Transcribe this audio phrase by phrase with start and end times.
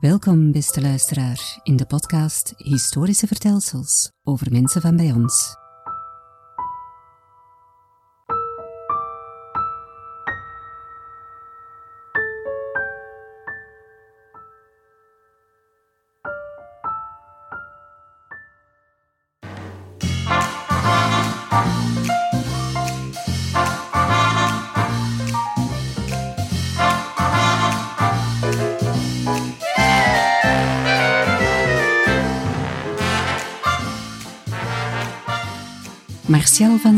[0.00, 5.59] Welkom, beste luisteraar, in de podcast Historische Vertelsels over mensen van bij ons.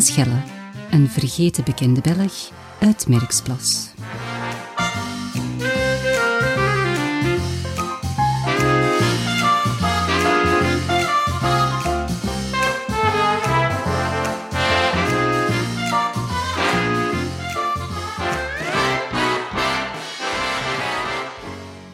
[0.02, 0.42] Schelle,
[0.91, 3.91] een vergeten bekende Belg uit Merksplas.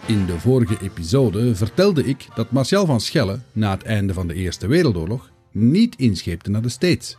[0.07, 4.35] In de vorige episode vertelde ik dat Martial van Schelle na het einde van de
[4.35, 7.17] Eerste Wereldoorlog niet inscheepte naar de States,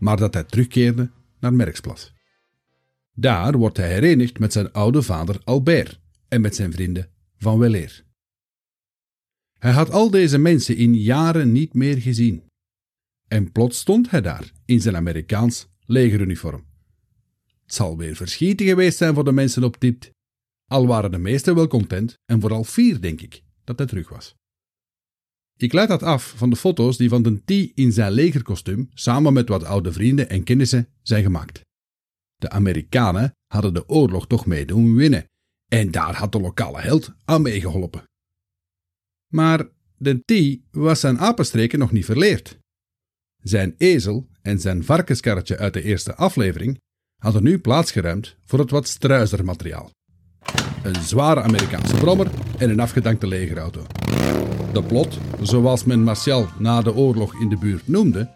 [0.00, 2.12] maar dat hij terugkeerde naar Merksplas.
[3.14, 8.04] Daar wordt hij herenigd met zijn oude vader Albert en met zijn vrienden van Weleer.
[9.58, 12.42] Hij had al deze mensen in jaren niet meer gezien.
[13.28, 16.64] En plots stond hij daar in zijn Amerikaans legeruniform.
[17.64, 20.10] Het zal weer verschieten geweest zijn voor de mensen op dit,
[20.66, 24.34] al waren de meesten wel content en vooral fier, denk ik, dat hij terug was.
[25.62, 29.32] Ik leid dat af van de foto's die van de T in zijn legerkostuum samen
[29.32, 31.60] met wat oude vrienden en kennissen zijn gemaakt.
[32.36, 35.24] De Amerikanen hadden de oorlog toch mee doen winnen
[35.68, 38.04] en daar had de lokale held aan meegeholpen.
[39.32, 42.58] Maar de T was zijn apenstreken nog niet verleerd.
[43.42, 46.78] Zijn ezel en zijn varkenskarretje uit de eerste aflevering
[47.16, 49.90] hadden nu plaatsgeruimd voor het wat struizer materiaal.
[50.82, 53.86] Een zware Amerikaanse brommer en een afgedankte legerauto.
[54.72, 58.28] De plot, zoals men Martial na de oorlog in de buurt noemde,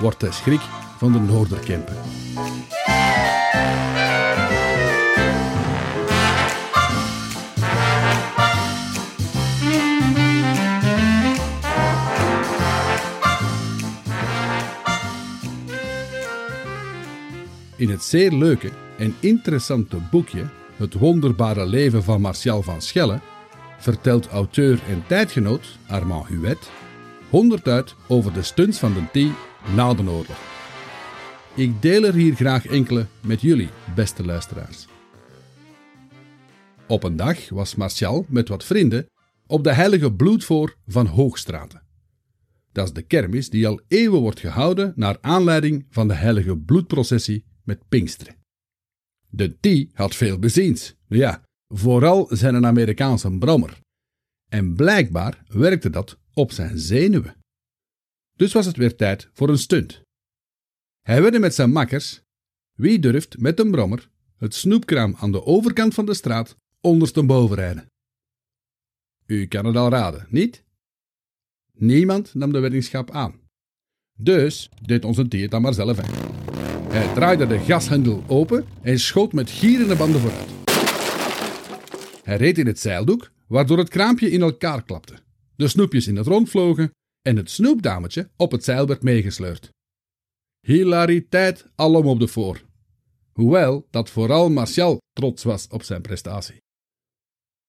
[0.00, 0.60] wordt de schrik
[0.98, 1.96] van de Noorderkempen.
[17.76, 20.44] In het zeer leuke en interessante boekje
[20.76, 23.20] Het wonderbare leven van Martial van Schelle
[23.80, 26.70] vertelt auteur en tijdgenoot Armand Huet
[27.30, 29.32] honderd uit over de stunts van de T
[29.74, 30.38] na de oorlog.
[31.54, 34.86] Ik deel er hier graag enkele met jullie, beste luisteraars.
[36.86, 39.06] Op een dag was Martial met wat vrienden
[39.46, 41.82] op de heilige bloedvoor van Hoogstraten.
[42.72, 47.44] Dat is de kermis die al eeuwen wordt gehouden naar aanleiding van de heilige bloedprocessie
[47.64, 48.36] met Pinksteren.
[49.28, 51.42] De T had veel beziens, ja,
[51.74, 53.78] vooral zijn een Amerikaanse brommer.
[54.48, 57.36] En blijkbaar werkte dat op zijn zenuwen.
[58.36, 60.02] Dus was het weer tijd voor een stunt.
[61.00, 62.20] Hij wedde met zijn makkers
[62.76, 67.86] wie durft met een brommer het snoepkraam aan de overkant van de straat ondersteboven rijden.
[69.26, 70.64] U kan het al raden, niet?
[71.72, 73.40] Niemand nam de weddingschap aan.
[74.18, 75.96] Dus deed onze dier dan maar zelf.
[76.90, 80.59] Hij draaide de gashendel open en schoot met gierende banden vooruit.
[82.30, 85.18] Hij reed in het zeildoek, waardoor het kraampje in elkaar klapte.
[85.56, 86.90] De snoepjes in het rond vlogen
[87.22, 89.70] en het snoepdametje op het zeil werd meegesleurd.
[90.66, 92.60] Hilariteit alom op de voor.
[93.32, 96.62] Hoewel dat vooral Martial trots was op zijn prestatie.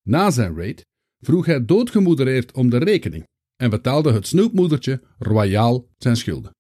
[0.07, 0.81] Na zijn raid
[1.19, 3.23] vroeg hij doodgemoedereerd om de rekening
[3.55, 6.51] en betaalde het snoepmoedertje royaal zijn schulden.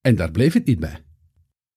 [0.00, 1.05] En daar bleef het niet bij.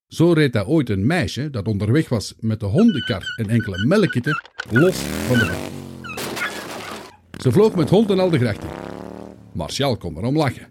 [0.09, 4.41] Zo reed hij ooit een meisje dat onderweg was met de hondenkar en enkele melkkitten
[4.69, 5.71] los van de baan.
[7.41, 8.69] Ze vloog met hond en al de gracht in.
[9.51, 10.67] Martial kon erom lachen.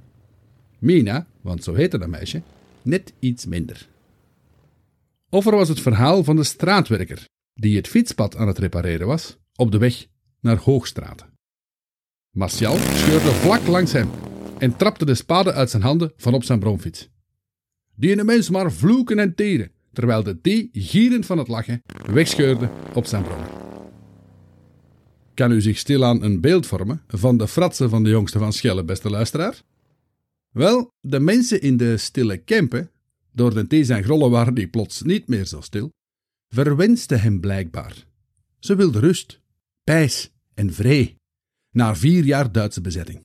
[0.79, 2.43] Mina, want zo heette dat meisje,
[2.83, 3.89] net iets minder.
[5.29, 7.25] Of er was het verhaal van de straatwerker
[7.55, 10.07] die het fietspad aan het repareren was op de weg
[10.41, 11.27] naar Hoogstraat.
[12.31, 14.11] Martial scheurde vlak langs hem
[14.59, 17.09] en trapte de spade uit zijn handen van op zijn bromfiets.
[17.99, 22.71] Die ene mens maar vloeken en teren, terwijl de thee, gierend van het lachen, wegscheurde
[22.95, 23.49] op zijn brommer.
[25.35, 28.85] Kan u zich stilaan een beeld vormen van de fratsen van de jongste van Schelle,
[28.85, 29.63] beste luisteraar?
[30.51, 32.91] Wel, de mensen in de stille Kempen,
[33.33, 35.91] door de thee zijn grollen waren die plots niet meer zo stil,
[36.49, 38.07] verwensten hem blijkbaar.
[38.59, 39.41] Ze wilden rust,
[39.85, 41.17] pijs en vree,
[41.71, 43.25] na vier jaar Duitse bezetting.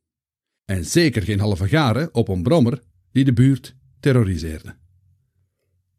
[0.65, 2.81] En zeker geen halve garen op een brommer
[3.11, 4.75] die de buurt terroriseerde.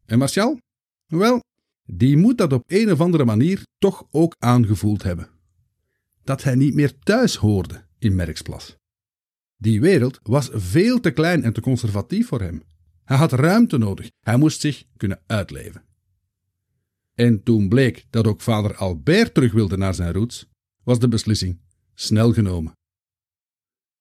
[0.05, 0.59] En Martial?
[1.05, 1.43] Wel,
[1.85, 5.29] die moet dat op een of andere manier toch ook aangevoeld hebben.
[6.23, 8.75] dat hij niet meer thuis hoorde in Merksplas.
[9.57, 12.63] Die wereld was veel te klein en te conservatief voor hem.
[13.03, 15.83] Hij had ruimte nodig, hij moest zich kunnen uitleven.
[17.13, 20.47] En toen bleek dat ook vader Albert terug wilde naar zijn roots,
[20.83, 21.59] was de beslissing
[21.93, 22.73] snel genomen.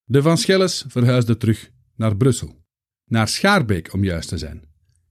[0.05, 2.64] De Van Schelles verhuisde terug naar Brussel,
[3.05, 4.65] naar Schaarbeek om juist te zijn,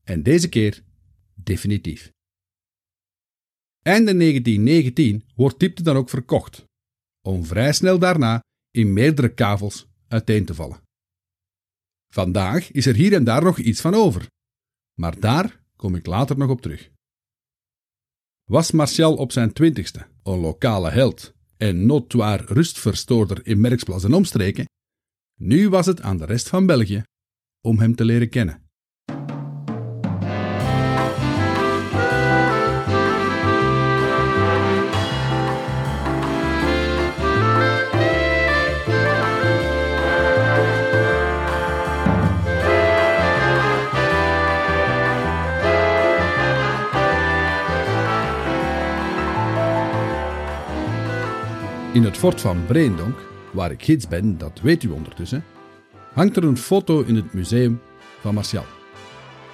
[0.04, 0.84] en deze keer
[1.36, 2.12] definitief.
[3.82, 6.66] Einde 1919 wordt Diepte dan ook verkocht,
[7.22, 10.82] om vrij snel daarna in meerdere kavels uiteen te vallen.
[12.14, 14.28] Vandaag is er hier en daar nog iets van over,
[15.00, 16.92] maar daar kom ik later nog op terug.
[18.44, 24.66] Was Martial op zijn twintigste een lokale held en notoire rustverstoorder in Merksplas en omstreken,
[25.40, 27.04] nu was het aan de rest van België
[27.66, 28.62] om hem te leren kennen.
[51.94, 53.18] In het fort van Breendonk,
[53.52, 55.44] waar ik gids ben, dat weet u ondertussen,
[56.14, 57.82] hangt er een foto in het museum
[58.20, 58.66] van Martial.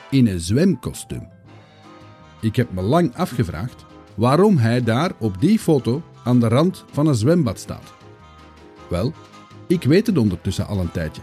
[0.10, 1.28] In een zwemkostuum.
[2.42, 3.86] Ik heb me lang afgevraagd
[4.16, 7.94] waarom hij daar op die foto aan de rand van een zwembad staat.
[8.90, 9.14] Wel,
[9.68, 11.22] ik weet het ondertussen al een tijdje,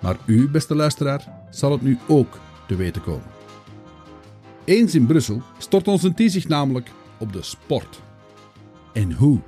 [0.00, 3.26] maar u, beste luisteraar, zal het nu ook te weten komen.
[4.64, 8.00] Eens in Brussel stort onze een zich namelijk op de sport.
[8.92, 9.40] En hoe?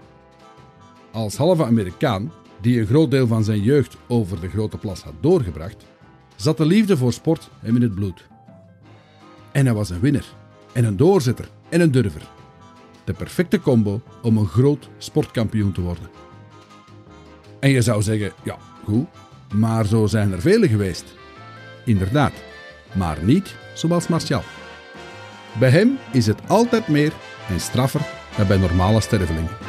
[1.12, 5.14] Als halve Amerikaan, die een groot deel van zijn jeugd over de grote plas had
[5.20, 5.84] doorgebracht,
[6.36, 8.26] zat de liefde voor sport hem in het bloed.
[9.52, 10.26] En hij was een winnaar,
[10.72, 12.22] en een doorzetter, en een durver.
[13.04, 16.08] De perfecte combo om een groot sportkampioen te worden.
[17.60, 19.06] En je zou zeggen, ja, goed,
[19.54, 21.04] maar zo zijn er vele geweest.
[21.84, 22.32] Inderdaad,
[22.94, 24.42] maar niet zoals Martial.
[25.58, 27.12] Bij hem is het altijd meer
[27.48, 28.00] en straffer
[28.36, 29.65] dan bij normale stervelingen.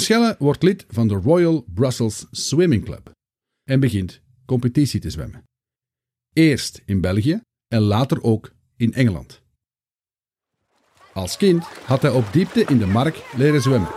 [0.00, 3.10] Van wordt lid van de Royal Brussels Swimming Club
[3.64, 5.44] en begint competitie te zwemmen.
[6.32, 9.42] Eerst in België en later ook in Engeland.
[11.12, 13.90] Als kind had hij op diepte in de Mark leren zwemmen.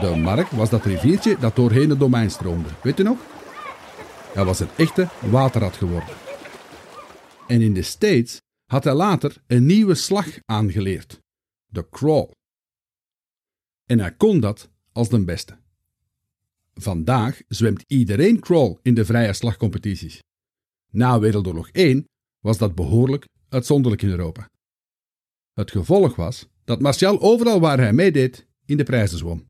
[0.00, 3.18] De Mark was dat riviertje dat doorheen het domein stroomde, weet u nog?
[4.34, 6.14] Hij was een echte waterrat geworden.
[7.46, 11.20] En in de States had hij later een nieuwe slag aangeleerd:
[11.66, 12.30] de crawl.
[13.84, 15.58] En hij kon dat als de beste.
[16.74, 20.22] Vandaag zwemt iedereen crawl in de vrije slagcompetities.
[20.90, 22.04] Na Wereldoorlog 1
[22.40, 24.50] was dat behoorlijk uitzonderlijk in Europa.
[25.52, 29.46] Het gevolg was dat Martial overal waar hij meedeed in de prijzen zwom.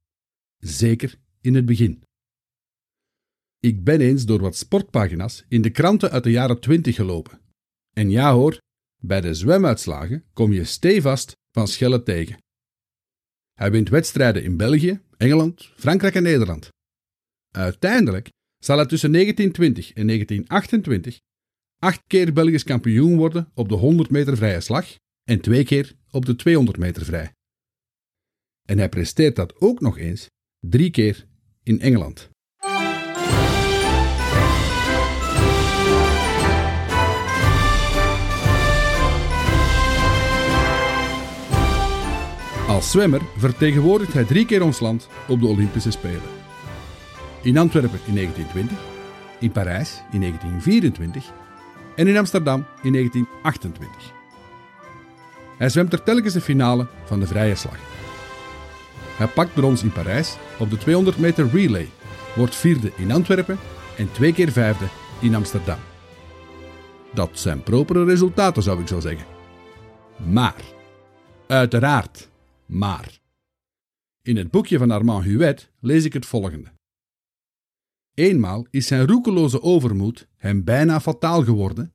[0.59, 2.03] Zeker in het begin.
[3.59, 7.41] Ik ben eens door wat sportpagina's in de kranten uit de jaren 20 gelopen.
[7.93, 8.59] En ja hoor,
[8.97, 12.39] bij de zwemuitslagen kom je stevast van Schelle tegen.
[13.63, 16.69] Hij wint wedstrijden in België, Engeland, Frankrijk en Nederland.
[17.51, 21.21] Uiteindelijk zal hij tussen 1920 en 1928
[21.79, 26.27] acht keer Belgisch kampioen worden op de 100 meter vrije slag en twee keer op
[26.27, 27.33] de 200 meter vrij.
[28.69, 30.27] En hij presteert dat ook nog eens
[30.61, 31.27] drie keer
[31.63, 32.31] in Engeland.
[42.73, 46.31] Als zwemmer vertegenwoordigt hij drie keer ons land op de Olympische Spelen.
[47.43, 48.79] In Antwerpen in 1920,
[49.41, 51.33] in Parijs in 1924
[51.97, 54.13] en in Amsterdam in 1928.
[55.59, 57.79] Hij zwemt er telkens de finale van de vrije slag.
[59.17, 61.89] Hij pakt brons in Parijs op de 200 meter relay,
[62.35, 63.59] wordt vierde in Antwerpen
[63.97, 64.87] en twee keer vijfde
[65.19, 65.79] in Amsterdam.
[67.15, 69.27] Dat zijn propere resultaten, zou ik zo zeggen.
[70.17, 70.63] Maar,
[71.47, 72.31] uiteraard,
[72.73, 73.21] maar.
[74.23, 76.73] In het boekje van Armand Huet lees ik het volgende.
[78.15, 81.93] Eenmaal is zijn roekeloze overmoed hem bijna fataal geworden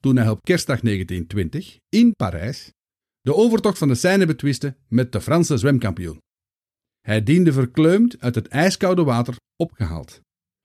[0.00, 2.72] toen hij op kerstdag 1920 in Parijs
[3.20, 6.20] de overtocht van de Seine betwiste met de Franse zwemkampioen.
[7.00, 10.20] Hij diende verkleumd uit het ijskoude water opgehaald,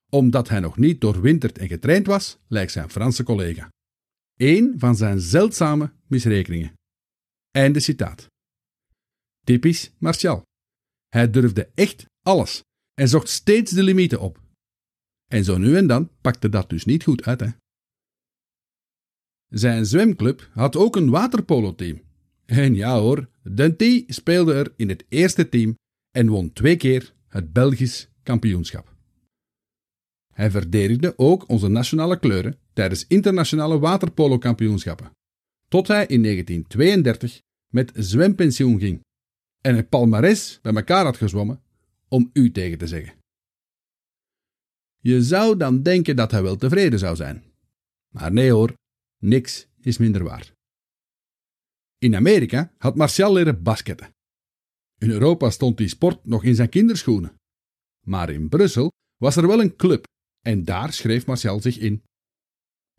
[0.10, 3.70] omdat hij nog niet doorwinterd en getraind was, lijkt zijn Franse collega.
[4.36, 6.74] Eén van zijn zeldzame misrekeningen.
[7.52, 8.28] Einde citaat.
[9.46, 10.42] Typisch Martial.
[11.10, 12.62] Hij durfde echt alles
[12.94, 14.42] en zocht steeds de limieten op.
[15.32, 17.48] En zo nu en dan pakte dat dus niet goed uit, hè.
[19.50, 22.02] Zijn zwemclub had ook een waterpolo-team.
[22.46, 25.76] En ja hoor, Denty speelde er in het eerste team
[26.12, 28.96] en won twee keer het Belgisch kampioenschap.
[30.34, 35.12] Hij verdedigde ook onze nationale kleuren tijdens internationale waterpolo-kampioenschappen,
[35.68, 37.42] tot hij in 1932
[37.74, 39.02] met zwempensioen ging
[39.64, 41.62] en een palmares bij elkaar had gezwommen
[42.08, 43.14] om u tegen te zeggen.
[45.00, 47.44] Je zou dan denken dat hij wel tevreden zou zijn.
[48.14, 48.74] Maar nee hoor,
[49.18, 50.54] niks is minder waar.
[51.98, 54.10] In Amerika had Martial leren basketten.
[54.98, 57.36] In Europa stond die sport nog in zijn kinderschoenen.
[58.06, 60.04] Maar in Brussel was er wel een club
[60.42, 62.04] en daar schreef Martial zich in.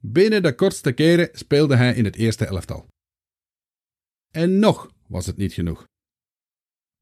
[0.00, 2.86] Binnen de kortste keren speelde hij in het eerste elftal.
[4.30, 5.86] En nog was het niet genoeg.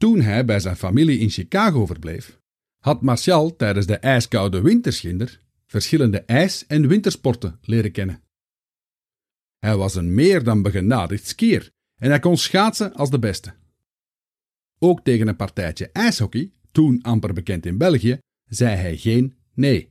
[0.03, 2.41] Toen hij bij zijn familie in Chicago verbleef,
[2.79, 8.23] had Martial tijdens de ijskoude winterschinder verschillende ijs- en wintersporten leren kennen.
[9.59, 13.55] Hij was een meer dan begenadigd skier en hij kon schaatsen als de beste.
[14.79, 18.19] Ook tegen een partijtje ijshockey, toen amper bekend in België,
[18.49, 19.89] zei hij geen nee.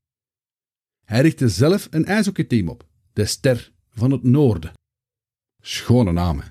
[1.05, 4.73] Hij richtte zelf een ijshockeyteam op, de Ster van het Noorden.
[5.61, 6.50] Schone namen.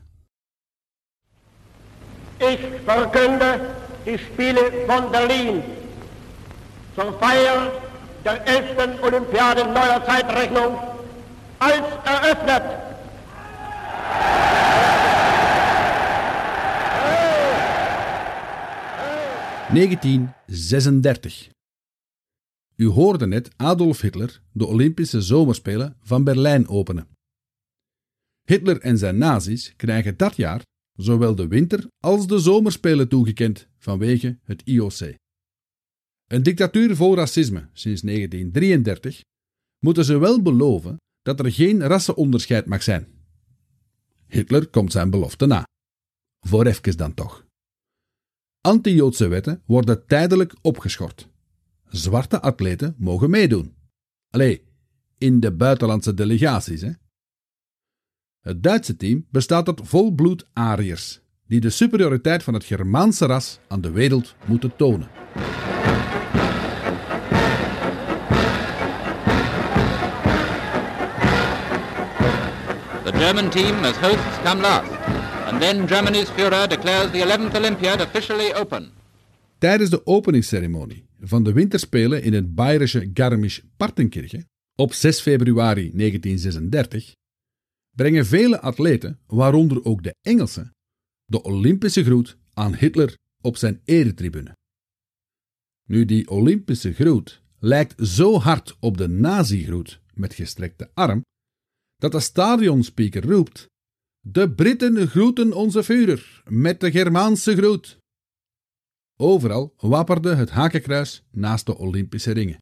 [2.40, 3.61] Ik verkunde
[4.04, 5.62] die Spiele van Berlin
[6.94, 7.73] zur Feier
[8.23, 9.00] der 11.
[9.02, 10.76] Olympiade neuer Zeitrechnung
[11.59, 12.62] als eröffnet.
[19.73, 21.50] 1936.
[22.76, 27.09] U hoorde net Adolf Hitler de Olympische Zomerspelen van Berlijn openen.
[28.44, 30.62] Hitler en zijn nazi's krijgen dat jaar
[31.02, 35.14] zowel de winter- als de zomerspelen toegekend vanwege het IOC.
[36.26, 39.21] Een dictatuur vol racisme sinds 1933
[39.78, 43.07] moeten ze wel beloven dat er geen rassenonderscheid mag zijn.
[44.26, 45.64] Hitler komt zijn belofte na.
[46.40, 47.47] Voor even dan toch.
[48.61, 51.28] Anti-Joodse wetten worden tijdelijk opgeschort.
[51.85, 53.75] Zwarte atleten mogen meedoen.
[54.30, 54.64] Allee,
[55.19, 56.90] in de buitenlandse delegaties, hè.
[58.40, 63.80] Het Duitse team bestaat uit volbloed Ariërs, die de superioriteit van het Germaanse ras aan
[63.80, 65.09] de wereld moeten tonen.
[73.04, 74.90] The German team as hosts come last.
[75.47, 78.90] And then Germany's Führer declares the 11th Olympiad officially open.
[79.59, 87.18] Tijdens de openingsceremonie van de winterspelen in het Bayerische Garmisch-Partenkirchen op 6 februari 1936
[88.00, 90.75] brengen vele atleten, waaronder ook de Engelsen,
[91.25, 94.57] de Olympische groet aan Hitler op zijn eretribune.
[95.87, 101.25] Nu, die Olympische groet lijkt zo hard op de nazi-groet met gestrekte arm,
[101.97, 103.66] dat de stadionspeaker roept:
[104.21, 107.99] De Britten groeten onze Führer met de Germaanse groet.
[109.16, 112.59] Overal wapperde het hakenkruis naast de Olympische ringen.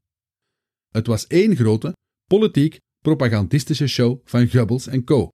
[0.87, 1.93] Het was één grote,
[2.27, 5.29] politiek propagandistische show van Goebbels en co.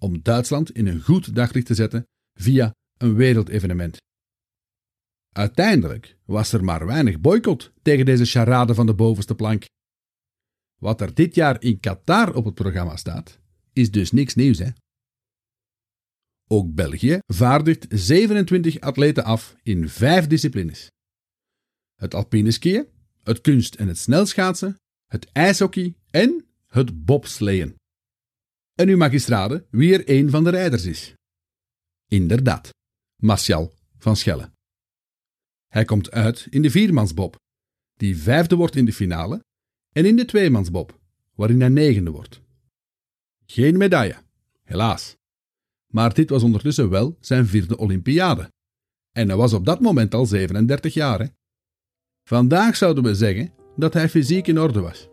[0.00, 2.06] Om Duitsland in een goed daglicht te zetten
[2.38, 3.96] via een wereldevenement.
[5.34, 9.64] Uiteindelijk was er maar weinig boycott tegen deze charade van de bovenste plank.
[10.80, 13.38] Wat er dit jaar in Qatar op het programma staat,
[13.72, 14.70] is dus niks nieuws, hè?
[16.48, 20.90] Ook België vaardigt 27 atleten af in vijf disciplines:
[21.94, 22.86] het alpine skiën,
[23.22, 27.76] het kunst- en het snelschaatsen, het ijshockey en het bobsleeën.
[28.74, 29.12] En u mag
[29.70, 31.14] wie er een van de rijders is.
[32.06, 32.70] Inderdaad,
[33.22, 34.50] Martial van Schelle.
[35.68, 37.36] Hij komt uit in de viermansbob,
[37.94, 39.44] die vijfde wordt in de finale,
[39.92, 41.00] en in de tweemansbob,
[41.34, 42.40] waarin hij negende wordt.
[43.46, 44.16] Geen medaille,
[44.62, 45.16] helaas.
[45.92, 48.52] Maar dit was ondertussen wel zijn vierde Olympiade.
[49.10, 51.20] En hij was op dat moment al 37 jaar.
[51.20, 51.26] Hè?
[52.28, 55.10] Vandaag zouden we zeggen dat hij fysiek in orde was.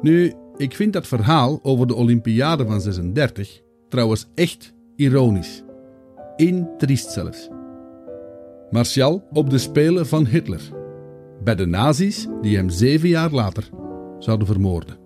[0.00, 5.62] Nu, ik vind dat verhaal over de Olympiade van 36 trouwens echt ironisch.
[6.36, 7.48] Intriest zelfs.
[8.70, 10.60] Martial op de Spelen van Hitler.
[11.44, 13.68] Bij de nazi's die hem zeven jaar later
[14.18, 14.96] zouden vermoorden.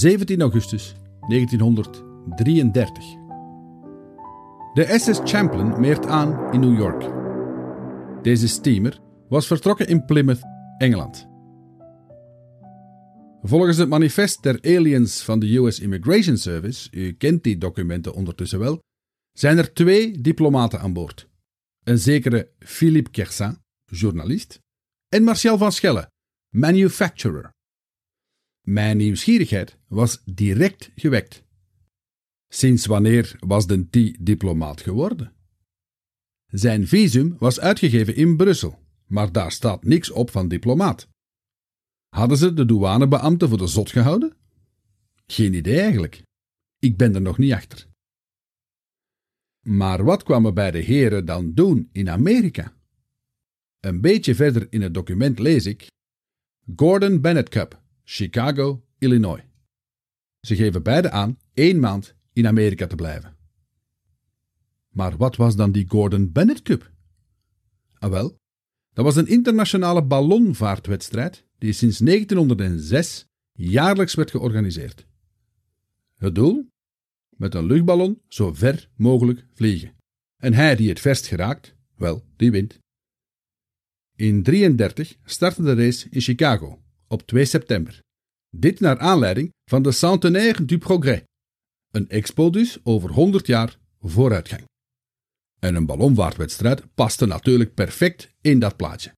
[0.00, 0.94] 17 augustus
[1.28, 3.04] 1933.
[4.74, 7.10] De SS Champlain meert aan in New York.
[8.22, 10.40] Deze steamer was vertrokken in Plymouth,
[10.78, 11.28] Engeland.
[13.42, 18.58] Volgens het manifest der aliens van de US Immigration Service, u kent die documenten ondertussen
[18.58, 18.78] wel,
[19.32, 21.28] zijn er twee diplomaten aan boord.
[21.84, 24.58] Een zekere Philippe Kersin, journalist,
[25.08, 26.10] en Martial van Schelle,
[26.48, 27.58] manufacturer.
[28.60, 31.42] Mijn nieuwsgierigheid was direct gewekt.
[32.48, 35.32] Sinds wanneer was de T diplomaat geworden?
[36.46, 41.08] Zijn visum was uitgegeven in Brussel, maar daar staat niks op van diplomaat.
[42.08, 44.36] Hadden ze de douanebeambte voor de zot gehouden?
[45.26, 46.22] Geen idee eigenlijk.
[46.78, 47.86] Ik ben er nog niet achter.
[49.60, 52.74] Maar wat kwamen beide heren dan doen in Amerika?
[53.80, 55.86] Een beetje verder in het document lees ik:
[56.76, 57.79] Gordon Bennett Cup,
[58.12, 59.42] Chicago, Illinois.
[60.40, 63.36] Ze geven beide aan één maand in Amerika te blijven.
[64.88, 66.90] Maar wat was dan die Gordon Bennett Cup?
[67.98, 68.38] Ah wel,
[68.92, 75.06] dat was een internationale ballonvaartwedstrijd die sinds 1906 jaarlijks werd georganiseerd.
[76.16, 76.68] Het doel?
[77.36, 79.92] Met een luchtballon zo ver mogelijk vliegen.
[80.36, 82.78] En hij die het verst geraakt, wel, die wint.
[84.16, 88.00] In 1933 startte de race in Chicago op 2 september.
[88.56, 91.22] Dit naar aanleiding van de Centenaire du Progrès,
[91.90, 94.64] een expo dus over 100 jaar vooruitgang.
[95.58, 99.12] En een ballonvaartwedstrijd paste natuurlijk perfect in dat plaatje.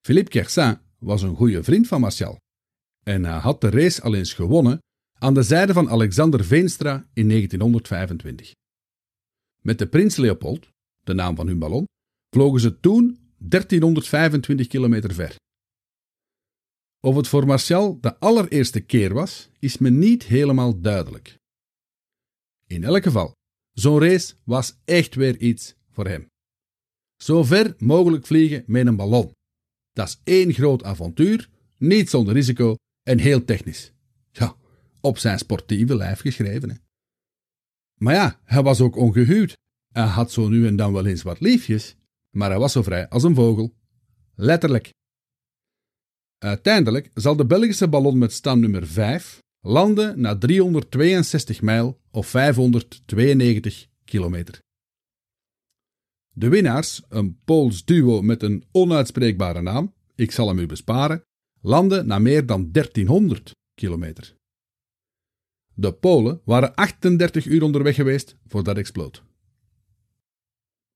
[0.00, 2.38] Philippe Kersin was een goede vriend van Martial
[3.04, 4.78] en hij had de race al eens gewonnen
[5.18, 8.52] aan de zijde van Alexander Veenstra in 1925.
[9.62, 10.68] Met de Prins Leopold,
[11.04, 11.84] de naam van hun ballon,
[12.34, 15.36] vlogen ze toen 1325 kilometer ver.
[17.06, 21.38] Of het voor Martial de allereerste keer was, is me niet helemaal duidelijk.
[22.66, 23.32] In elk geval,
[23.72, 26.26] zo'n race was echt weer iets voor hem.
[27.22, 29.32] Zo ver mogelijk vliegen met een ballon.
[29.92, 33.92] Dat is één groot avontuur, niet zonder risico en heel technisch.
[34.32, 34.56] Ja,
[35.00, 36.70] op zijn sportieve lijf geschreven.
[36.70, 36.76] Hè.
[37.94, 39.56] Maar ja, hij was ook ongehuwd.
[39.92, 41.96] Hij had zo nu en dan wel eens wat liefjes,
[42.30, 43.74] maar hij was zo vrij als een vogel.
[44.34, 44.94] Letterlijk.
[46.46, 54.58] Uiteindelijk zal de Belgische ballon met stamnummer 5 landen na 362 mijl of 592 kilometer.
[56.32, 61.22] De winnaars, een Pools duo met een onuitspreekbare naam, ik zal hem u besparen,
[61.60, 64.34] landen na meer dan 1300 kilometer.
[65.74, 69.22] De Polen waren 38 uur onderweg geweest voor dat exploot.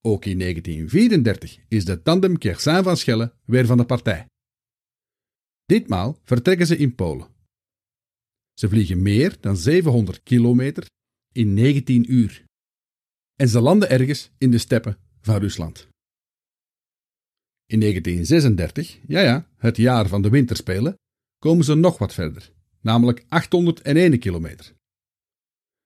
[0.00, 4.29] Ook in 1934 is de tandem Kersin van Schelle weer van de partij.
[5.70, 7.28] Ditmaal vertrekken ze in Polen.
[8.54, 10.86] Ze vliegen meer dan 700 kilometer
[11.32, 12.44] in 19 uur.
[13.34, 15.88] En ze landen ergens in de steppen van Rusland.
[17.66, 20.94] In 1936, ja ja, het jaar van de winterspelen,
[21.38, 24.74] komen ze nog wat verder, namelijk 801 kilometer.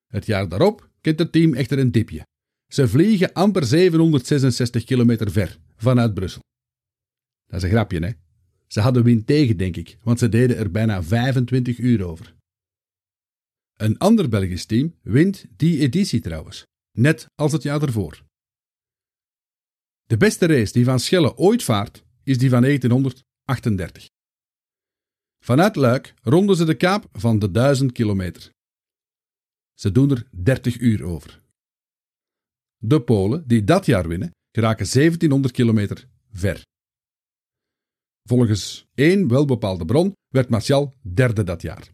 [0.07, 2.27] Het jaar daarop kent het team echter een dipje.
[2.73, 6.43] Ze vliegen amper 766 kilometer ver vanuit Brussel.
[7.47, 8.24] Dat is een grapje, hè?
[8.75, 12.35] Ze hadden wind tegen, denk ik, want ze deden er bijna 25 uur over.
[13.73, 16.67] Een ander Belgisch team wint die editie trouwens,
[16.99, 18.23] net als het jaar ervoor.
[20.05, 24.09] De beste race die Van Schelle ooit vaart, is die van 1938.
[25.45, 28.51] Vanuit Luik ronden ze de kaap van de 1000 kilometer.
[29.75, 31.43] Ze doen er 30 uur over.
[32.77, 36.63] De Polen die dat jaar winnen, geraken 1700 kilometer ver.
[38.29, 41.91] Volgens één welbepaalde bron werd Martial derde dat jaar.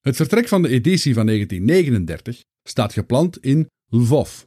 [0.00, 4.42] Het vertrek van de editie van 1939 staat gepland in Lvov,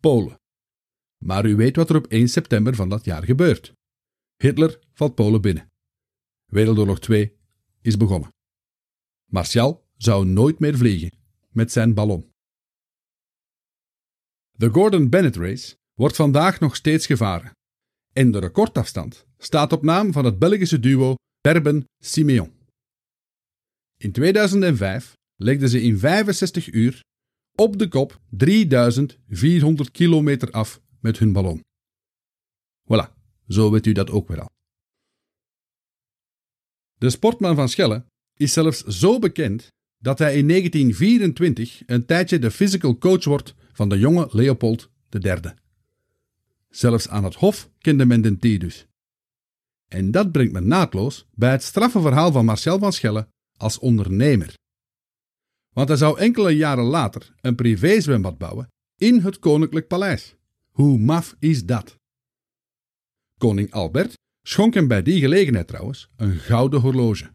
[0.00, 0.40] Polen.
[1.24, 3.72] Maar u weet wat er op 1 september van dat jaar gebeurt.
[4.36, 5.70] Hitler valt Polen binnen.
[6.44, 7.36] Wereldoorlog 2
[7.80, 8.32] is begonnen.
[9.30, 11.10] Martial zou nooit meer vliegen
[11.50, 12.30] met zijn ballon.
[14.50, 17.52] De Gordon Bennett Race wordt vandaag nog steeds gevaren.
[18.12, 22.52] En de recordafstand staat op naam van het Belgische duo Berben-Simeon.
[23.96, 27.00] In 2005 legden ze in 65 uur
[27.54, 31.60] op de kop 3400 kilometer af met hun ballon.
[32.82, 33.12] Voilà,
[33.48, 34.50] zo weet u dat ook weer al.
[36.98, 42.50] De sportman van Schelle is zelfs zo bekend dat hij in 1924 een tijdje de
[42.50, 45.54] physical coach wordt van de jonge Leopold III.
[46.72, 48.86] Zelfs aan het hof kende men den dus.
[49.88, 54.54] En dat brengt me naadloos bij het straffe verhaal van Marcel van Schelle als ondernemer.
[55.74, 60.34] Want hij zou enkele jaren later een privézwembad bouwen in het Koninklijk Paleis.
[60.70, 61.96] Hoe maf is dat?
[63.38, 67.30] Koning Albert schonk hem bij die gelegenheid trouwens een gouden horloge.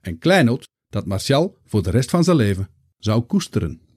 [0.00, 3.89] Een kleinoot dat Martial voor de rest van zijn leven zou koesteren.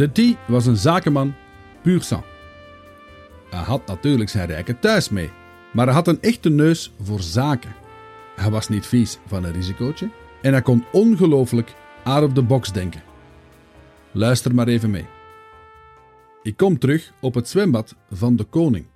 [0.00, 1.34] De T was een zakenman
[1.82, 2.24] puur sang.
[3.50, 5.30] Hij had natuurlijk zijn rijke thuis mee,
[5.72, 7.74] maar hij had een echte neus voor zaken.
[8.36, 10.10] Hij was niet vies van een risicootje
[10.42, 13.02] en hij kon ongelooflijk out of the box denken.
[14.12, 15.06] Luister maar even mee.
[16.42, 18.86] Ik kom terug op het zwembad van de koning.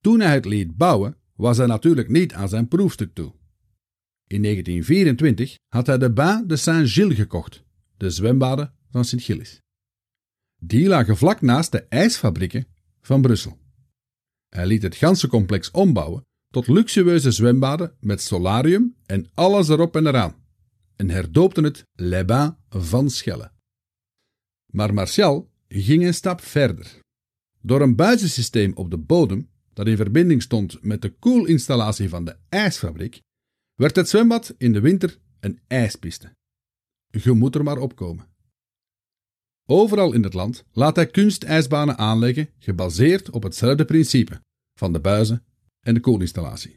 [0.00, 3.32] Toen hij het liet bouwen, was hij natuurlijk niet aan zijn proefstuk toe.
[4.26, 7.64] In 1924 had hij de Bain de Saint-Gilles gekocht,
[7.96, 9.60] de zwembaden van Sint-Gilles.
[10.60, 12.66] Die lagen vlak naast de ijsfabrieken
[13.00, 13.58] van Brussel.
[14.48, 20.06] Hij liet het ganse complex ombouwen tot luxueuze zwembaden met solarium en alles erop en
[20.06, 20.46] eraan
[20.98, 23.50] en herdoopte het Les Bains van Schelle.
[24.72, 27.00] Maar Martial ging een stap verder.
[27.60, 32.36] Door een buizensysteem op de bodem, dat in verbinding stond met de koelinstallatie van de
[32.48, 33.20] ijsfabriek,
[33.74, 36.32] werd het zwembad in de winter een ijspiste.
[37.10, 38.26] Je moet er maar opkomen.
[39.70, 44.40] Overal in het land laat hij kunstijsbanen aanleggen gebaseerd op hetzelfde principe
[44.78, 45.44] van de buizen
[45.80, 46.76] en de koelinstallatie.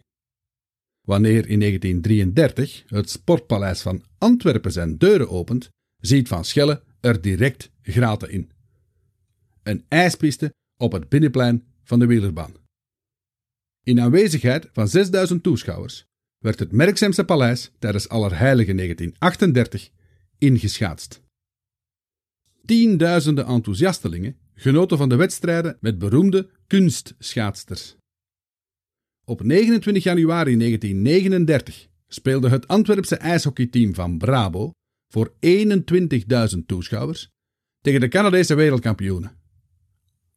[1.02, 7.72] Wanneer in 1933 het Sportpaleis van Antwerpen zijn deuren opent, ziet Van Schelle er direct
[7.82, 8.52] graten in.
[9.64, 12.54] Een ijspiste op het binnenplein van de wielerbaan.
[13.84, 16.06] In aanwezigheid van 6000 toeschouwers
[16.38, 19.90] werd het Merksemse paleis tijdens Allerheiligen 1938
[20.38, 21.22] ingeschaatst.
[22.66, 27.96] Tienduizenden enthousiastelingen genoten van de wedstrijden met beroemde kunstschaatsters.
[29.26, 34.72] Op 29 januari 1939 speelde het Antwerpse ijshockeyteam van Brabo
[35.08, 37.30] voor 21.000 toeschouwers
[37.82, 39.40] tegen de Canadese wereldkampioenen.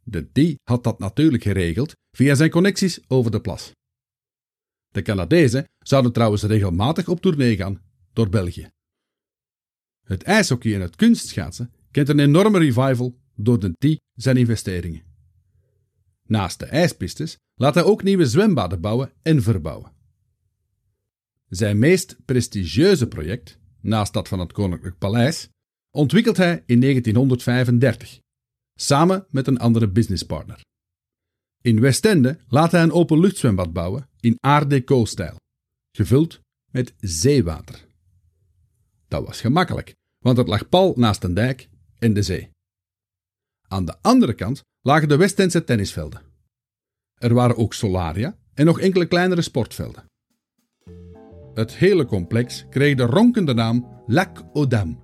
[0.02, 3.72] De D had dat natuurlijk geregeld via zijn connecties over de plas.
[4.88, 7.82] De Canadezen zouden trouwens regelmatig op tournee gaan
[8.12, 8.68] door België.
[10.06, 15.02] Het ijshockey en het kunstschaatsen kent een enorme revival door de T zijn investeringen.
[16.26, 19.92] Naast de ijspistes laat hij ook nieuwe zwembaden bouwen en verbouwen.
[21.48, 25.48] Zijn meest prestigieuze project, naast dat van het Koninklijk Paleis,
[25.90, 28.18] ontwikkelt hij in 1935,
[28.74, 30.60] samen met een andere businesspartner.
[31.62, 35.36] In Westende laat hij een openluchtzwembad bouwen in Art Deco-stijl,
[35.96, 37.86] gevuld met zeewater.
[39.08, 41.68] Dat was gemakkelijk, want het lag pal naast een dijk
[42.04, 42.50] en de zee.
[43.68, 46.20] Aan de andere kant lagen de Westendse tennisvelden.
[47.14, 50.04] Er waren ook solaria en nog enkele kleinere sportvelden.
[51.54, 54.96] Het hele complex kreeg de ronkende naam Lac aux Dames.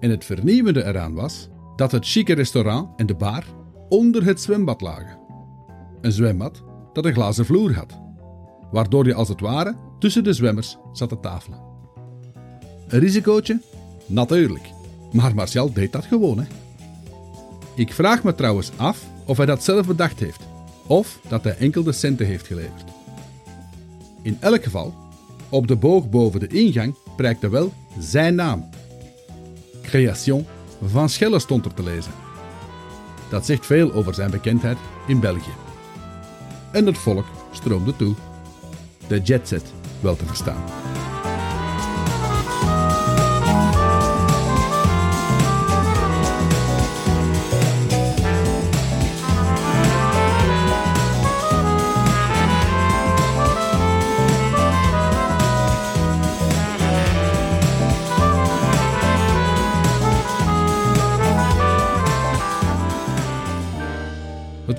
[0.00, 3.44] En het vernieuwende eraan was dat het chique restaurant en de bar
[3.88, 5.18] onder het zwembad lagen.
[6.00, 6.62] Een zwembad
[6.92, 8.00] dat een glazen vloer had,
[8.70, 11.60] waardoor je als het ware tussen de zwemmers zat te tafelen.
[12.88, 13.60] Een risicootje?
[14.06, 14.80] Natuurlijk.
[15.12, 16.44] Maar Martial deed dat gewoon, hè.
[17.74, 20.40] Ik vraag me trouwens af of hij dat zelf bedacht heeft,
[20.86, 22.84] of dat hij enkel de centen heeft geleverd.
[24.22, 24.94] In elk geval,
[25.48, 28.68] op de boog boven de ingang prijkte wel zijn naam.
[29.82, 30.46] Création
[30.86, 32.12] van Schelle stond er te lezen.
[33.30, 35.54] Dat zegt veel over zijn bekendheid in België.
[36.72, 38.14] En het volk stroomde toe.
[39.06, 40.91] De jetset wel te verstaan.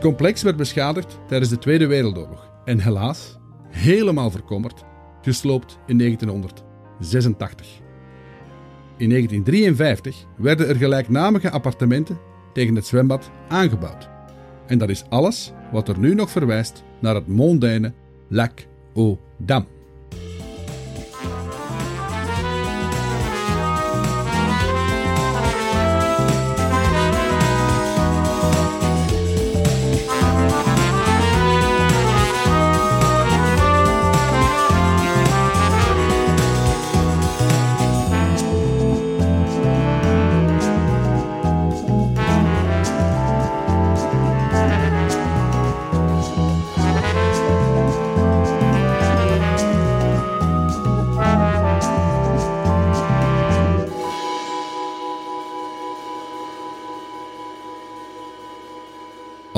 [0.03, 3.37] Complex werd beschadigd tijdens de Tweede Wereldoorlog en helaas,
[3.69, 4.83] helemaal verkommerd,
[5.21, 7.67] gesloopt in 1986.
[8.97, 12.19] In 1953 werden er gelijknamige appartementen
[12.53, 14.09] tegen het zwembad aangebouwd.
[14.67, 17.93] En dat is alles wat er nu nog verwijst naar het mondaine
[18.27, 19.72] Lac aux Dames.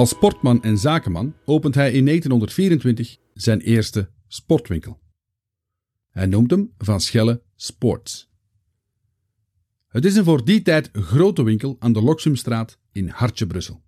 [0.05, 4.99] Als sportman en zakenman opent hij in 1924 zijn eerste sportwinkel.
[6.09, 8.31] Hij noemt hem Van Schelle Sports.
[9.87, 13.83] Het is een voor die tijd grote winkel aan de Loksumstraat in Hartje Brussel.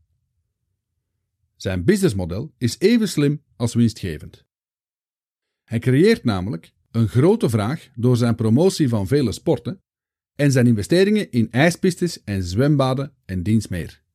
[1.56, 4.46] Zijn businessmodel is even slim als winstgevend.
[5.64, 9.82] Hij creëert namelijk een grote vraag door zijn promotie van vele sporten
[10.36, 14.06] en zijn investeringen in ijspistes en zwembaden en dienst meer.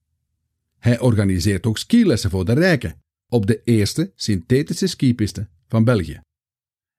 [0.83, 6.21] Hij organiseert ook skilessen voor de rijken op de eerste synthetische skipiste van België.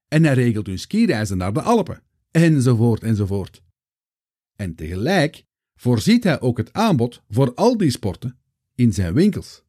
[0.08, 3.64] En hij regelt hun skireizen naar de Alpen, enzovoort enzovoort.
[4.56, 5.44] En tegelijk
[5.76, 8.40] voorziet hij ook het aanbod voor al die sporten
[8.76, 9.64] in zijn winkels.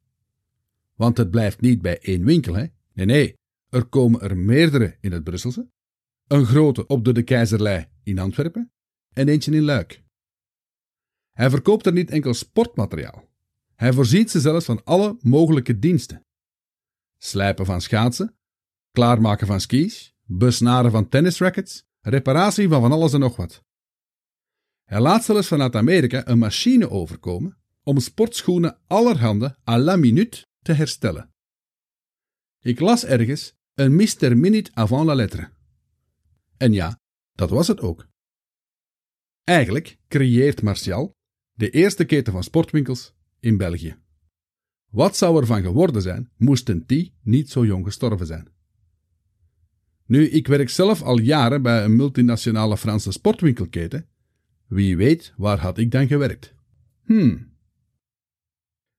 [0.93, 2.65] Want het blijft niet bij één winkel, hè?
[2.93, 3.35] Nee, nee,
[3.69, 5.69] er komen er meerdere in het Brusselse.
[6.27, 8.71] Een grote op de De Keizerlei in Antwerpen
[9.13, 10.03] en eentje in Luik.
[11.31, 13.33] Hij verkoopt er niet enkel sportmateriaal.
[13.75, 16.25] Hij voorziet ze zelfs van alle mogelijke diensten.
[17.17, 18.37] Slijpen van schaatsen,
[18.91, 23.63] klaarmaken van skis, besnaren van tennisrackets, reparatie van van alles en nog wat.
[24.83, 30.73] Hij laat zelfs vanuit Amerika een machine overkomen om sportschoenen allerhande à la minute te
[30.73, 31.33] herstellen.
[32.59, 35.51] Ik las ergens een Mister Minute avant la lettre.
[36.57, 36.99] En ja,
[37.31, 38.07] dat was het ook.
[39.43, 41.15] Eigenlijk creëert Martial
[41.53, 43.13] de eerste keten van sportwinkels
[43.45, 43.95] in België.
[44.91, 48.47] Wat zou er van geworden zijn, moesten die niet zo jong gestorven zijn?
[50.05, 54.07] Nu, ik werk zelf al jaren bij een multinationale Franse sportwinkelketen.
[54.67, 56.53] Wie weet, waar had ik dan gewerkt?
[57.03, 57.53] Hmm.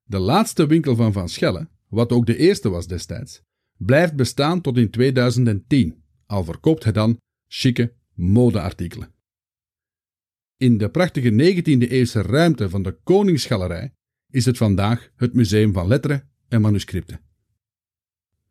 [0.02, 3.42] De laatste winkel van Van Schelle, wat ook de eerste was destijds,
[3.76, 9.14] blijft bestaan tot in 2010, al verkoopt hij dan chique modeartikelen.
[10.56, 13.92] In de prachtige 19e-eeuwse ruimte van de Koningsgalerij
[14.30, 17.20] is het vandaag het Museum van Letteren en Manuscripten.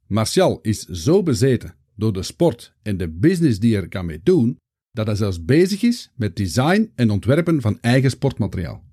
[0.07, 4.57] Martial is zo bezeten door de sport en de business die er kan mee doen,
[4.91, 8.83] dat hij zelfs bezig is met design en ontwerpen van eigen sportmateriaal.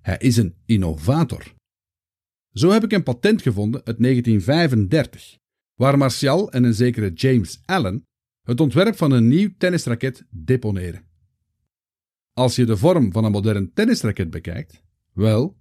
[0.00, 1.54] Hij is een innovator.
[2.52, 5.36] Zo heb ik een patent gevonden uit 1935,
[5.74, 8.02] waar Martial en een zekere James Allen
[8.42, 11.04] het ontwerp van een nieuw tennisraket deponeren.
[12.32, 15.56] Als je de vorm van een modern tennisraket bekijkt, wel,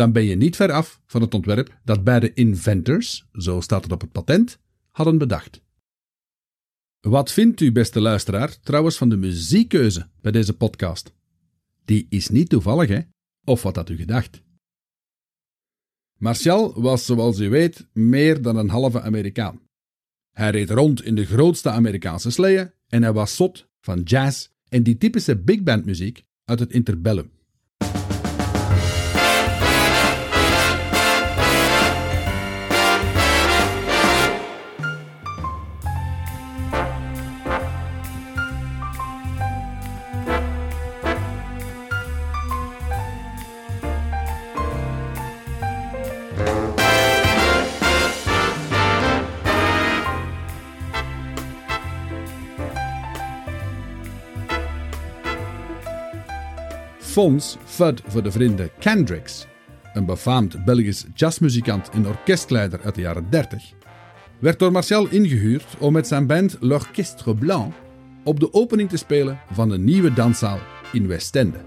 [0.00, 3.92] dan ben je niet ver af van het ontwerp dat beide inventors, zo staat het
[3.92, 4.58] op het patent,
[4.90, 5.62] hadden bedacht.
[7.00, 11.12] Wat vindt u, beste luisteraar, trouwens van de muziekkeuze bij deze podcast?
[11.84, 13.00] Die is niet toevallig, hè?
[13.44, 14.42] Of wat had u gedacht?
[16.18, 19.60] Martial was, zoals u weet, meer dan een halve Amerikaan.
[20.30, 24.82] Hij reed rond in de grootste Amerikaanse sleeën en hij was zot van jazz en
[24.82, 27.30] die typische big band muziek uit het interbellum.
[57.20, 59.46] Fons Fud voor de vrienden Kendricks,
[59.92, 63.72] een befaamd Belgisch jazzmuzikant en orkestleider uit de jaren 30,
[64.38, 67.74] werd door Marcel ingehuurd om met zijn band L'Orchestre Blanc
[68.24, 70.58] op de opening te spelen van een nieuwe danszaal
[70.92, 71.58] in Westende.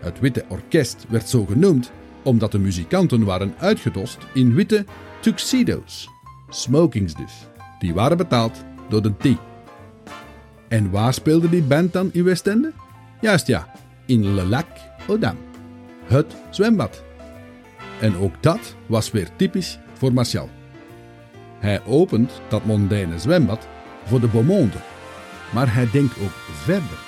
[0.00, 4.84] Het Witte Orkest werd zo genoemd omdat de muzikanten waren uitgedost in witte
[5.20, 6.08] tuxedo's,
[6.48, 7.46] smokings dus,
[7.78, 9.38] die waren betaald door de T.
[10.68, 12.72] En waar speelde die band dan in Westende?
[13.20, 13.72] Juist ja,
[14.10, 14.66] in Le Lac
[15.08, 15.42] aux Dames,
[16.04, 17.04] het zwembad.
[18.00, 20.48] En ook dat was weer typisch voor Martial.
[21.58, 23.68] Hij opent dat mondaine zwembad
[24.04, 24.76] voor de beaumonde,
[25.52, 26.98] maar hij denkt ook verder.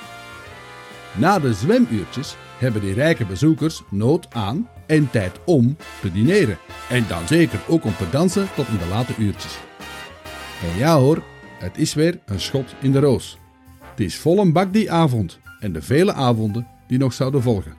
[1.13, 6.59] Na de zwemuurtjes hebben die rijke bezoekers nood aan en tijd om te dineren.
[6.89, 9.59] En dan zeker ook om te dansen tot in de late uurtjes.
[10.63, 11.23] En ja hoor,
[11.59, 13.39] het is weer een schot in de roos.
[13.91, 17.75] Het is vol een bak die avond en de vele avonden die nog zouden volgen.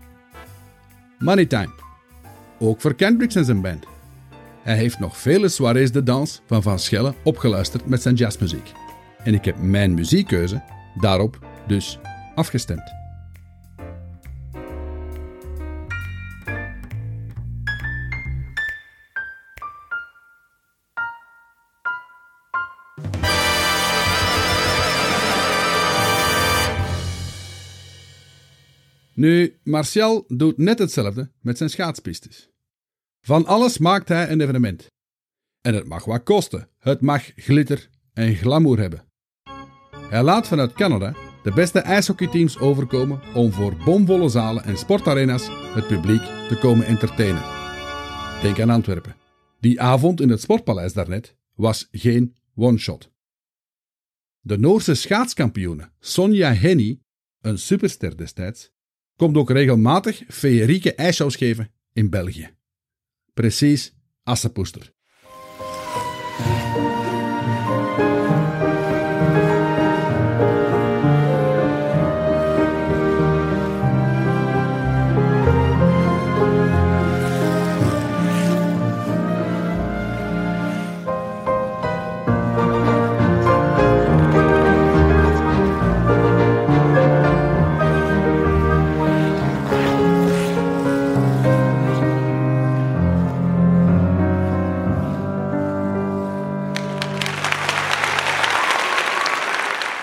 [1.20, 1.74] Moneytime.
[2.60, 3.86] Ook voor Kendricks en zijn band.
[4.62, 8.72] Hij heeft nog vele soirées de dans van Van Schelle opgeluisterd met zijn jazzmuziek.
[9.24, 10.64] En ik heb mijn muziekkeuze
[10.96, 12.00] daarop dus
[12.36, 13.03] afgestemd.
[29.16, 32.50] Nu, Martial doet net hetzelfde met zijn schaatspistes.
[33.22, 34.88] Van alles maakt hij een evenement.
[35.62, 36.70] En het mag wat kosten.
[36.80, 39.06] Het mag glitter en glamour hebben.
[40.10, 45.88] Hij laat vanuit Canada de beste ijshockeyteams overkomen om voor bomvolle zalen en sportarena's het
[45.88, 47.44] publiek te komen entertainen.
[48.42, 49.16] Denk aan Antwerpen.
[49.60, 53.12] Die avond in het Sportpaleis daarnet was geen one-shot.
[54.40, 57.00] De Noorse schaatskampioene Sonja Henny,
[57.42, 58.73] een superster destijds,
[59.24, 62.50] komt ook regelmatig feerieke ijsshows geven in België.
[63.34, 64.93] Precies Assepoester.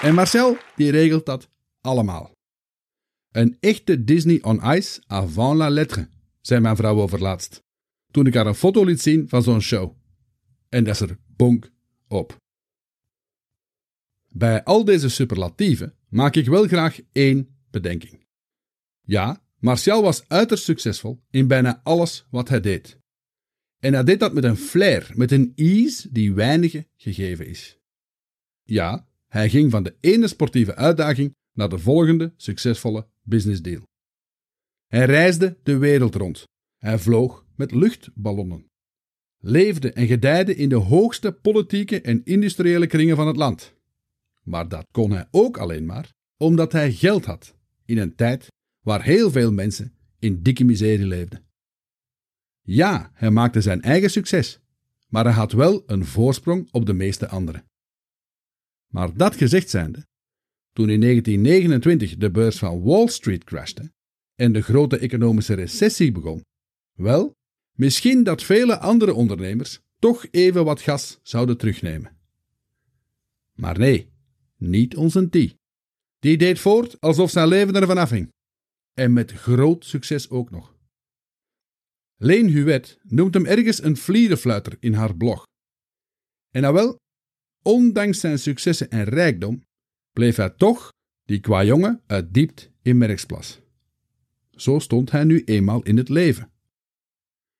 [0.02, 1.48] En Marcel, die regelt dat
[1.80, 2.32] allemaal.
[3.30, 6.08] Een echte Disney on Ice avant la lettre,
[6.40, 7.62] zei mijn vrouw overlaatst.
[8.12, 9.96] Toen ik haar een foto liet zien van zo'n show.
[10.68, 11.70] En dat is er bonk
[12.08, 12.36] op.
[14.28, 18.26] Bij al deze superlatieven maak ik wel graag één bedenking.
[19.00, 22.98] Ja, Martial was uiterst succesvol in bijna alles wat hij deed.
[23.78, 27.78] En hij deed dat met een flair, met een ease die weinigen gegeven is.
[28.62, 33.82] Ja, hij ging van de ene sportieve uitdaging naar de volgende succesvolle business deal.
[34.86, 36.44] Hij reisde de wereld rond.
[36.78, 38.66] Hij vloog met luchtballonnen.
[39.38, 43.74] Leefde en gedijde in de hoogste politieke en industriële kringen van het land.
[44.42, 48.48] Maar dat kon hij ook alleen maar omdat hij geld had in een tijd
[48.80, 51.44] waar heel veel mensen in dikke miserie leefden.
[52.62, 54.60] Ja, hij maakte zijn eigen succes,
[55.08, 57.69] maar hij had wel een voorsprong op de meeste anderen.
[58.92, 60.06] Maar dat gezegd zijnde,
[60.72, 63.92] toen in 1929 de beurs van Wall Street crashte
[64.34, 66.44] en de grote economische recessie begon,
[66.96, 67.34] wel,
[67.76, 72.16] misschien dat vele andere ondernemers toch even wat gas zouden terugnemen.
[73.52, 74.10] Maar nee,
[74.56, 75.54] niet onze T.
[76.18, 78.32] Die deed voort alsof zijn leven ervan afhing.
[78.94, 80.78] En met groot succes ook nog.
[82.16, 85.46] Leen Huet noemt hem ergens een vlierenfluiter in haar blog.
[86.50, 86.98] En nou wel,
[87.62, 89.62] ondanks zijn successen en rijkdom,
[90.12, 90.92] bleef hij toch
[91.24, 93.60] die qua jongen uit diept in Merksplas.
[94.50, 96.50] Zo stond hij nu eenmaal in het leven.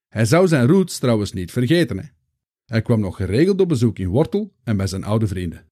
[0.09, 1.99] Hij zou zijn roots trouwens niet vergeten.
[1.99, 2.09] Hè?
[2.65, 5.67] Hij kwam nog geregeld op bezoek in Wortel en bij zijn oude vrienden.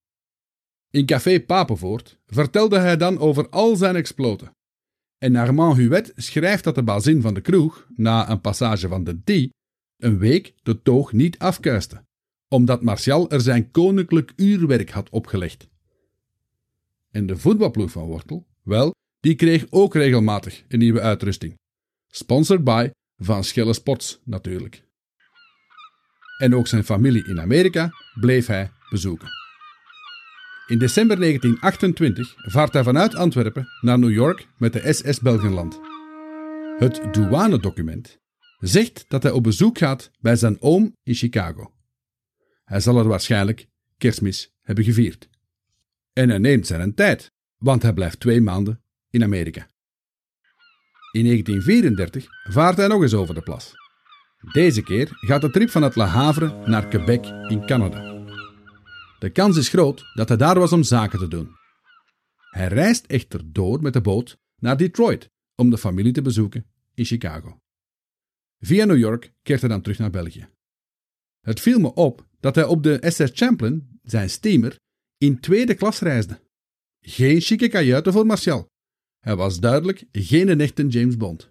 [0.90, 4.50] In café Papenvoort vertelde hij dan over al zijn exploten.
[5.18, 9.22] En Armand Huet schrijft dat de bazin van de kroeg, na een passage van de
[9.24, 9.52] D,
[9.96, 12.06] een week de toog niet afkuiste
[12.48, 15.68] omdat Martial er zijn koninklijk uurwerk had opgelegd.
[17.10, 21.54] En de voetbalploeg van Wortel, wel, die kreeg ook regelmatig een nieuwe uitrusting.
[22.08, 24.86] Sponsored by Van Schelle Sports natuurlijk.
[26.38, 27.90] En ook zijn familie in Amerika
[28.20, 29.28] bleef hij bezoeken.
[30.66, 35.80] In december 1928 vaart hij vanuit Antwerpen naar New York met de SS Belgenland.
[36.78, 38.18] Het douanedocument
[38.58, 41.72] zegt dat hij op bezoek gaat bij zijn oom in Chicago.
[42.68, 45.28] Hij zal er waarschijnlijk kerstmis hebben gevierd.
[46.12, 49.70] En hij neemt zijn tijd, want hij blijft twee maanden in Amerika.
[51.12, 53.72] In 1934 vaart hij nog eens over de plas.
[54.52, 58.24] Deze keer gaat de trip vanuit Le Havre naar Quebec in Canada.
[59.18, 61.50] De kans is groot dat hij daar was om zaken te doen.
[62.50, 67.04] Hij reist echter door met de boot naar Detroit om de familie te bezoeken in
[67.04, 67.60] Chicago.
[68.60, 70.48] Via New York keert hij dan terug naar België.
[71.40, 74.76] Het viel me op dat hij op de SS Champlain, zijn steamer,
[75.16, 76.40] in tweede klas reisde.
[77.00, 78.66] Geen chique kajuiten voor Martial.
[79.18, 81.48] Hij was duidelijk geen echte James Bond.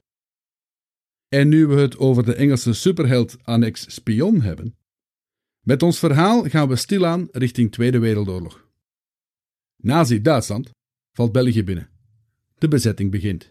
[1.28, 4.76] En nu we het over de Engelse superheld Annex Spion hebben,
[5.68, 8.68] met ons verhaal gaan we stilaan richting Tweede Wereldoorlog.
[9.76, 10.70] Nazi-Duitsland
[11.12, 11.90] valt België binnen.
[12.58, 13.50] De bezetting begint.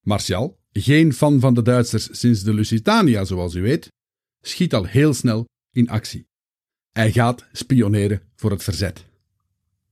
[0.00, 3.88] Martial, geen fan van de Duitsers sinds de Lusitania zoals u weet,
[4.40, 6.26] schiet al heel snel in actie.
[6.94, 9.04] Hij gaat spioneren voor het verzet.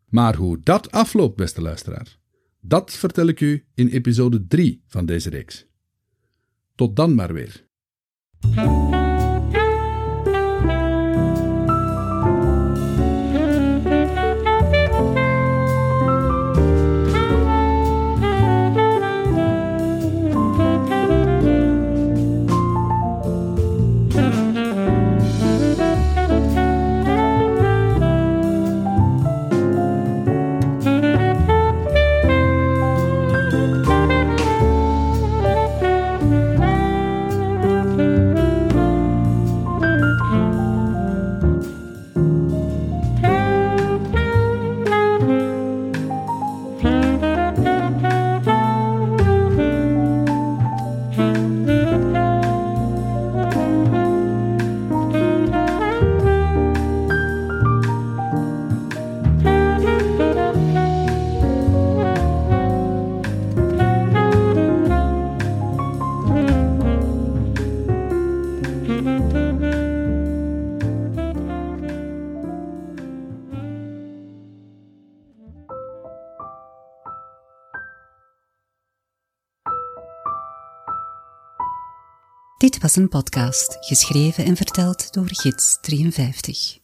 [0.09, 2.19] Maar hoe dat afloopt, beste luisteraar,
[2.61, 5.67] dat vertel ik u in episode 3 van deze reeks.
[6.75, 7.65] Tot dan maar weer.
[82.63, 86.82] Dit was een podcast geschreven en verteld door Gids 53.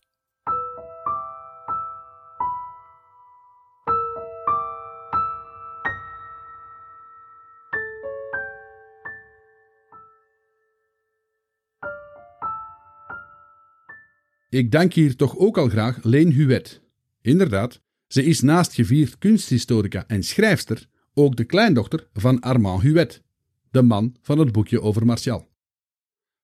[14.58, 16.82] Ik dank hier toch ook al graag Leen Huet.
[17.20, 23.22] Inderdaad, ze is naast gevierd kunsthistorica en schrijfster ook de kleindochter van Armand Huet,
[23.70, 25.48] de man van het boekje over Martial.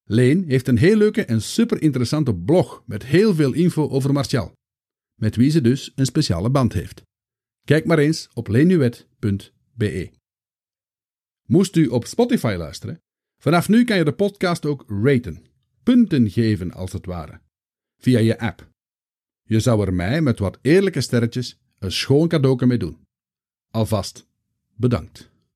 [0.05, 4.53] Leen heeft een heel leuke en super interessante blog met heel veel info over Martial,
[5.15, 7.03] met wie ze dus een speciale band heeft.
[7.65, 10.11] Kijk maar eens op leenhuet.be.
[11.47, 12.99] Moest u op Spotify luisteren?
[13.41, 15.45] Vanaf nu kan je de podcast ook raten,
[15.83, 17.41] punten geven als het ware,
[18.05, 18.69] via je app.
[19.43, 22.99] Je zou er mij met wat eerlijke sterretjes een schoon cadeau mee doen.
[23.71, 24.27] Alvast
[24.75, 25.31] bedankt.